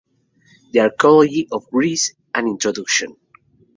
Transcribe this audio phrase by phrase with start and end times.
[0.73, 3.17] The Archaeology of Greece: An Introduction.